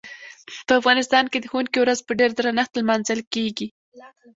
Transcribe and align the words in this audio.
په 0.67 0.73
افغانستان 0.79 1.23
کې 1.31 1.37
د 1.39 1.45
ښوونکي 1.51 1.77
ورځ 1.79 1.99
په 2.07 2.11
ډیر 2.19 2.31
درنښت 2.37 2.71
لمانځل 2.75 3.19
کیږي. 3.33 3.67